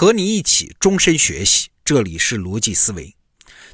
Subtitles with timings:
[0.00, 3.12] 和你一起终身学习，这里是逻辑思维。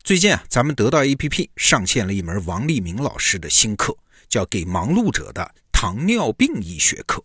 [0.03, 3.95] 最近啊，咱们得到 APP 上线了一门王立明老师的新课，
[4.27, 7.23] 叫《给忙碌者的糖尿病医学课》。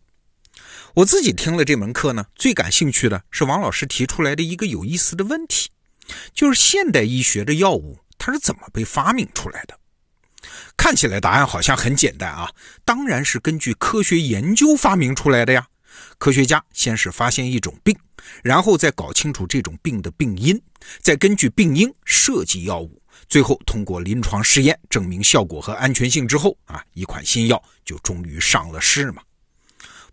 [0.95, 5.69] 我自己听了这门课呢，最感兴趣的是王老师提出来的一个有意思的问题，
[6.33, 9.79] 就是现代医学的药物它是怎么被发明出来的？
[10.75, 12.51] 看起来答案好像很简单啊，
[12.83, 15.67] 当然是根据科学研究发明出来的呀。
[16.17, 17.95] 科学家先是发现一种病，
[18.43, 20.59] 然后再搞清楚这种病的病因，
[21.01, 29.21] 再根据病因设计药物，最后通过临床试验证明效果和安全性之后啊，一款新药就终于上了市嘛。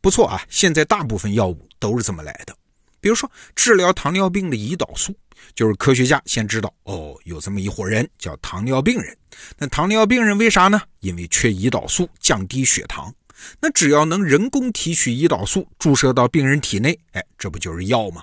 [0.01, 2.57] 不错啊，现在大部分药物都是这么来的。
[3.01, 5.15] 比如说治疗糖尿病的胰岛素，
[5.55, 9.16] 就是科学家先知道哦，有这么一伙人叫糖尿病人。
[9.59, 10.80] 那糖尿病人为啥呢？
[11.01, 13.15] 因为缺胰岛素，降低血糖。
[13.61, 18.23] 那只要能人工提取胰岛素，注射到病人体内，哎，这不就是药吗？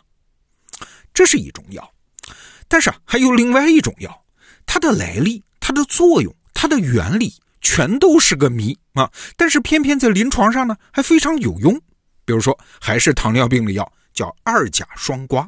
[1.13, 1.91] 这是一种药，
[2.68, 4.26] 但是啊还有另外一种药，
[4.65, 9.10] 它的来历、它的作用、它的原理全都是个谜啊！
[9.37, 11.80] 但是偏偏在临床上呢，还非常有用。
[12.26, 15.48] 比如说，还是糖尿病的药，叫二甲双胍。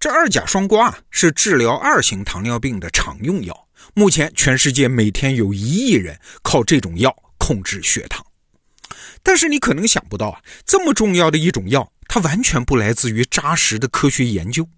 [0.00, 3.68] 这二甲双胍啊，是治疗二型糖尿病的常用药。
[3.94, 8.24] 目前全世界每天有一亿人靠这种药控制血糖。
[9.22, 14.68] 但是你可能想不到啊，这么重要的一种药，它完全不来自于扎实的科学研究。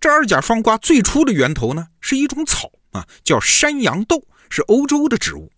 [0.00, 5.50] 这二甲双胍最初的源头呢，是一种草啊，叫山羊豆，是欧洲的植物。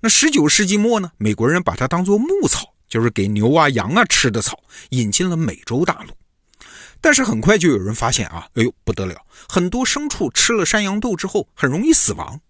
[0.00, 4.58] 那十九世纪末呢，美国人把它当做牧草，就是给牛啊、羊啊吃的草，
[4.90, 6.12] 引进了美洲大陆。
[7.00, 9.14] 但是很快就有人发现啊，哎呦不得了，
[9.48, 12.40] 很多牲畜吃了山羊豆之后很容易死亡。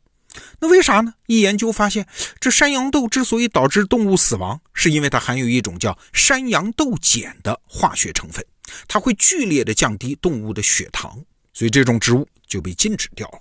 [0.61, 1.15] 那为啥呢？
[1.27, 2.07] 一研究发现，
[2.41, 8.45] 这山羊豆之所以导致动物死亡，是因为它含有一种叫山羊豆碱的化学成分，
[8.89, 13.39] 它会剧烈的降低动物的血糖，所以这种植物就被禁止掉了。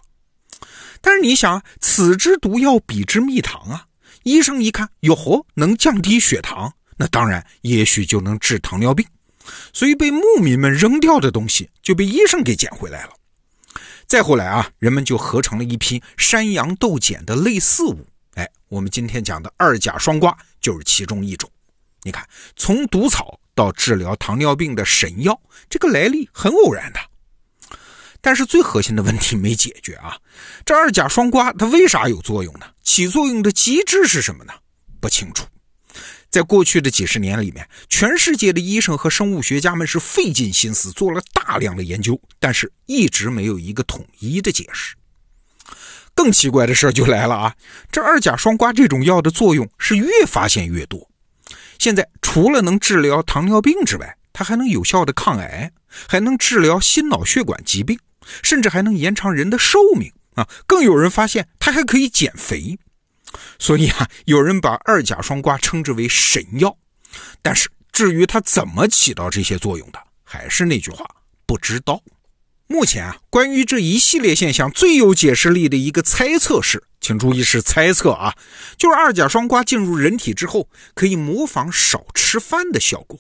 [1.02, 3.86] 但是你想，此之毒药，彼之蜜糖啊！
[4.24, 9.06] 医生一看，哟呵，能降低血糖，那当然也许就能治糖尿病，
[9.72, 13.14] 所以被牧民们扔掉的东西，就被医生给捡回来了。
[14.16, 18.08] 再后来啊，人们就合成了一批山羊豆碱的类似物。
[18.36, 21.52] 哎，我们今天讲的二甲双胍就是其中一种。
[22.02, 22.26] 你看，
[22.56, 25.38] 从毒草到治疗糖尿病的神药，
[25.70, 27.00] 这个来历很偶然的。
[28.22, 30.18] 但是最核心的问题没解决啊！
[30.64, 32.68] 这二甲双胍它为啥有作用呢？
[32.82, 34.54] 起作用的机制是什么呢？
[35.02, 35.46] 不清楚。
[36.30, 44.96] 在过去的几十年里面，全世界的医生和生物学家们是费尽心思做了大量的研究，但是一直没有一个统一的解释。
[46.16, 47.56] 更奇怪的事就来了啊！
[47.92, 51.08] 这二甲双胍这种药的作用是越发现越多。
[51.78, 55.72] 现在除了能治疗糖尿病之外，它还能有效的抗癌，
[56.08, 58.00] 还能治疗心脑血管疾病，
[58.42, 60.48] 甚至还能延长人的寿命啊！
[60.66, 62.80] 更有人发现它还可以减肥。
[63.60, 66.76] 所以啊，有人把二甲双胍称之为神药，
[67.42, 71.06] 但是至于它怎么起到这些作用的，还是那句话，
[71.46, 72.02] 不知道。
[72.68, 78.34] 目前啊，关于这一系列现象最有解释力的一个猜测是，请注意是猜测啊，
[78.76, 83.20] 就是二甲双胍进入人体之后，可以模仿少吃饭的效果。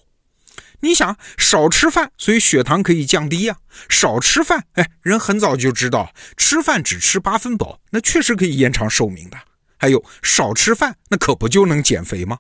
[0.80, 3.56] 你想少吃饭，所以血糖可以降低呀。
[3.88, 9.38] 少吃饭，哎，人很早就知道，吃饭只吃八分饱，那确实可以延长寿命的。
[9.78, 12.40] 还有少吃饭，那可不就能减肥吗？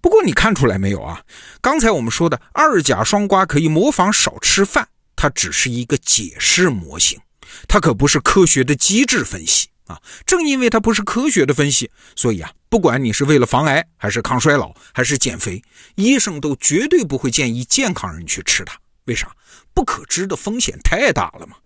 [0.00, 1.22] 不过你看出来没有啊？
[1.60, 7.20] 刚才我们说的二甲双胍可以模仿少吃饭，它只是一个解释模型，
[7.66, 10.00] 它可不是科学的机制分析啊。
[10.26, 15.62] 正因为它不是科学的分析，所以啊，不管你是为了防癌，还是抗衰老，还是减肥，
[15.96, 18.78] 医生都绝对不会建议健康人去吃它。
[19.04, 19.30] 为啥？
[19.74, 21.56] 不可知的风险太大了嘛。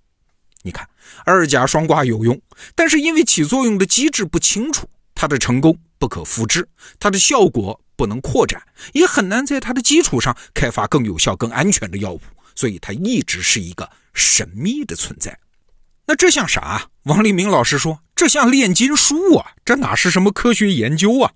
[0.63, 0.89] 你看，
[1.25, 2.41] 二甲双胍有用，
[2.75, 6.69] 但是因为起作用的机制不清楚，它的成功不可复制，
[7.01, 8.61] 它的效果不能扩展，
[8.95, 12.21] 也很难在它的基础上开发更有效、更安全的药物，
[12.57, 15.39] 所以它一直是一个神秘的存在。
[16.05, 16.85] 那这像啥？
[17.05, 19.53] 王立明老师说，这像炼金术啊！
[19.65, 21.31] 这哪是什么科学研究啊？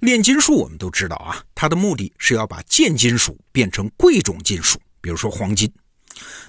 [0.00, 5.72] 炼金术我们都知道啊，它的目的是要把贱金属变成贵重金属，比如说黄金。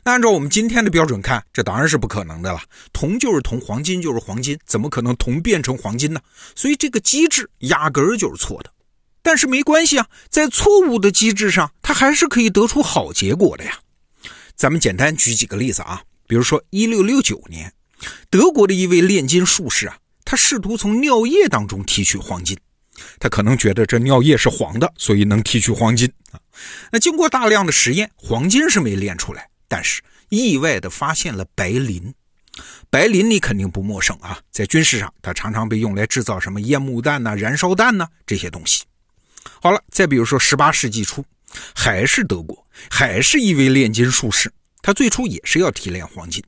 [0.04, 2.62] 那按照我们今天的标准看，这当然是不可能的了。
[2.92, 6.20] 铜就是铜，黄金就是黄金，怎么可能铜变成黄金呢？
[6.54, 8.70] 所以这个机制压根儿就是错的。
[9.22, 13.80] 但是没关系啊，在错误的机制上，它还是可以得出好结果的呀。
[14.56, 17.72] 咱们简单举几个例子啊，比如说一六六九年，
[18.30, 22.58] 德国的一位炼金术士啊，他试图从尿液当中提取黄金，
[23.20, 26.40] 他可能觉得这尿液是黄的，所以能提取黄金啊。
[26.92, 29.50] 那经过大量的实验，黄金是没炼出来。
[29.68, 32.14] 但是意外的发现了白磷。
[32.90, 38.84] 白磷你肯定不陌生啊，在军事上它常常被用来制造什么烟幕弹呐、燃烧弹呐这些东西。
[39.62, 41.24] 好了，再比如说十八世纪初，
[41.76, 44.52] 还是德国，还是一位炼金术士，
[44.82, 46.44] 他最初也是要提炼黄金，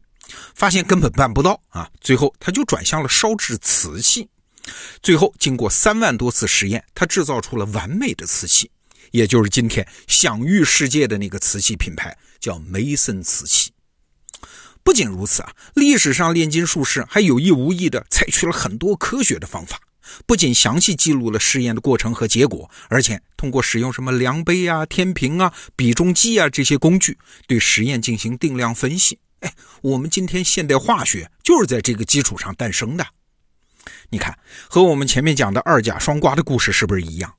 [0.56, 4.28] 发现根本办不到啊，最后他就转向了烧制瓷器。
[5.01, 8.72] 最后经过三万多次实验，他制造出了完美的瓷器，
[9.12, 13.72] 也就是今天享誉世界的那个瓷器品牌，叫梅森瓷器。
[14.81, 19.80] 不仅如此啊，历史上炼金术士还有意无意地采取了很多科学的方法，
[20.26, 27.18] 不仅详细记录了试验的过程和结果，而且通过使用什么量杯啊、天平啊、比重计啊这些工具，
[27.48, 29.20] 对实验进行定量分析。
[29.40, 33.06] 哎，我们今天现代化学就是在这个基础上诞生的。
[34.10, 34.38] 你看，
[34.70, 37.34] 和我们前面讲的二甲双胍的故事是不是一样？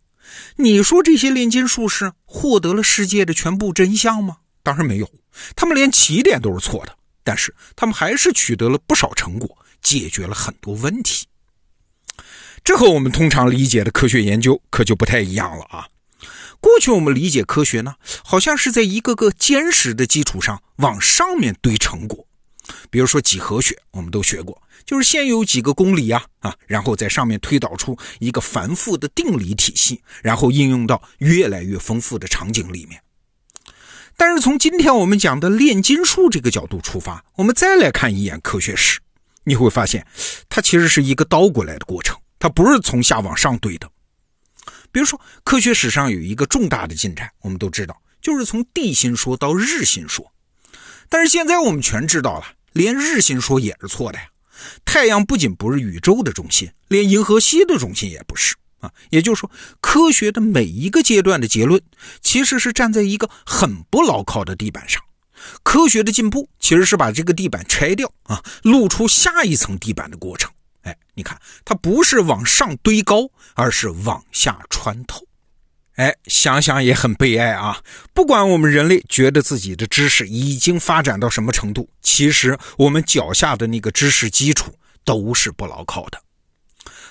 [0.56, 4.38] 你说这些炼金术士获得了世界的全部真相吗？
[4.62, 5.10] 当然没有，
[5.54, 6.96] 他们连起点都是错的。
[7.26, 11.26] 但是他们还是取得了不少成果，解决了很多问题。
[12.64, 15.86] 这和我们通常理解的科学研究可就不太一样了啊！
[16.60, 22.26] 过去我们理解科学呢，好像是在一个个坚实的基础上往上面堆成果。
[22.90, 33.02] 比如说几何学，我们都学过，就是先有几个公理啊啊，然后在上面推导出一个繁复的定理体系，然后应用到越来越丰富的场景里面。
[34.16, 39.00] 但是从今天我们讲的炼金术这个角度出发，我们再来看一眼科学史，
[39.44, 40.06] 你会发现
[40.48, 43.90] 它其实是一个倒过来的过程，它不是从下往上堆的。
[44.92, 50.30] 比如说，科学史上有一个重大的进展，我们都知道，就是从地心说到日心说。
[51.08, 52.44] 但是现在我们全知道了，
[52.74, 54.26] 连日心说也是错的呀。
[54.84, 58.54] 太阳不仅不是宇宙的中心，连银河系的中心也不是。
[58.80, 59.50] 啊，也就是说，
[59.80, 61.80] 科学的每一个阶段的结论，
[62.20, 65.00] 其实是站在一个很不牢靠的地板上。
[65.62, 70.52] 科学的进步，其实是把这个地板拆掉啊，露出下一层地板的过程。
[70.84, 75.26] 哎，你看，它不是往上堆高，而是往下穿透。
[75.96, 77.80] 哎，想想也很悲哀啊！
[78.12, 86.20] 不管我们人类觉得自己的知识已经发展到什么程度，其实我们脚下的那个知识基础都是不牢靠的。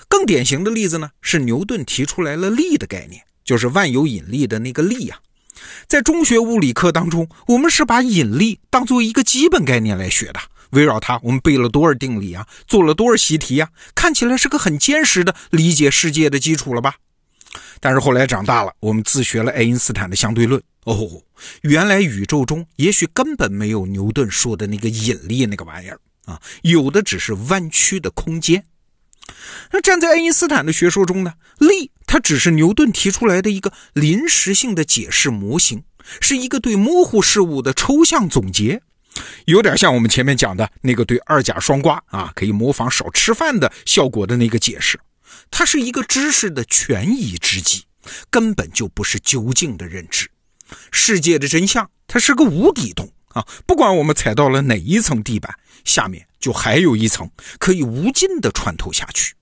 [0.06, 5.18] 更典型的例子呢，是牛顿提出来了力的概念，就是万有引力的那个力呀。
[5.86, 10.40] 在中学物理课当中，我们是把引力当做一个基本概念来学的，
[10.74, 16.96] 围绕它，我们背了多少定理啊，做了多少习题啊，看起来是个很坚实的理解世界的基础了吧？
[17.80, 21.22] 但是后来长大了，我们自学了爱因斯坦的相对论，哦，
[21.62, 28.64] 原来宇宙中也许根本没有牛顿说的那个引力那个玩意儿啊，有的只是弯曲的空间。
[29.70, 35.82] 那站在爱因斯坦的学说中呢，力它只是牛顿提出来的一个临时性的解释模型，
[36.20, 38.82] 是一个对模糊事物的抽象总结，
[39.46, 44.98] 有点像我们前面讲的那个对二甲双胍啊可以模仿少吃饭的效果的那个解释，
[45.50, 47.84] 它是一个知识的权宜之计，
[48.30, 50.30] 根本就不是究竟的认知。
[50.90, 56.26] 世界的真相它是个无底洞啊，不管我们踩到了哪一层地板，下面。
[56.44, 59.34] 就还有一层可以无尽的穿透下去。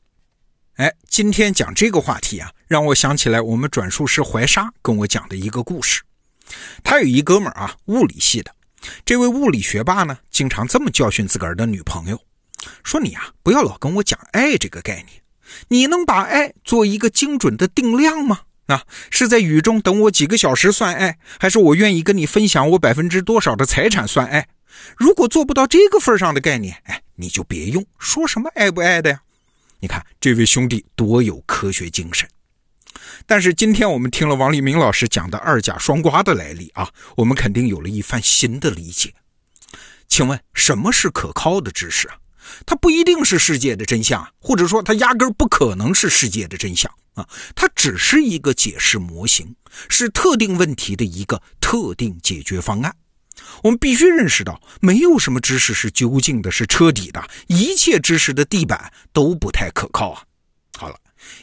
[0.77, 6.01] 哎，今天讲这个话题啊，让我想起来我们转述师怀沙跟我讲的一个故事。
[6.85, 8.55] 他有一哥们儿啊，物理系的，
[9.05, 12.21] 这位物理学霸呢，经常这么教训自个儿的女朋友，
[12.83, 15.23] 说你啊，不要老跟我讲爱这个概念，
[15.69, 18.41] 你能把爱做一个精准的定量吗？
[18.67, 24.47] 啊，是在雨中等我几个小时算爱，还是我愿意跟你分享我百分之多少的财产算爱？
[24.97, 29.21] 如果做不到这个份上的概念，哎，你就别用说什么爱不爱的呀。
[29.81, 32.29] 你看这位兄弟多有科学精神。
[33.27, 39.15] 但是今天我们听了王立明老师讲的二甲双胍的来历啊，我们肯定有了一番新的理解。
[40.09, 42.17] 请问什么是可靠的知识啊？
[42.67, 49.55] 它不一定是世界的真相，或者说它压根不可能是世界的真相啊，它只是一个解释模型，
[49.89, 52.95] 是特定问题的一个特定解决方案。
[53.63, 60.25] 我们必须认识到，没有什么知识是究竟的，是彻底的，一切知识的地板都不太可靠啊。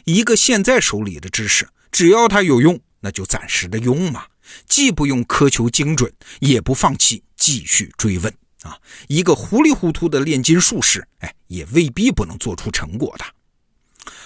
[0.04, 4.26] 一个现在手里的知识，只要它有用，那就暂时的用嘛，
[4.66, 8.32] 既不用苛求精准，也不放弃继续追问
[8.62, 8.78] 啊。
[9.08, 13.24] 一个糊里糊涂的炼金术士，哎，也未必不能做出成果的。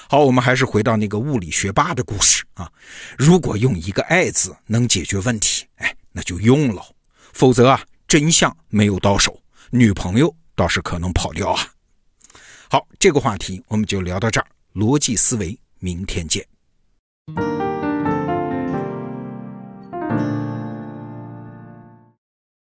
[0.09, 2.71] 好，我们还是回到那个物理学霸的故事啊。
[3.16, 6.83] 如果用一个“爱”字能解决问题，哎，那就用喽。
[7.33, 11.66] 否则啊，真相没有到手，女朋友倒是可能跑掉啊。
[12.68, 14.47] 好，这个话题我们就聊到这儿。
[14.75, 16.45] 逻辑思维，明天见。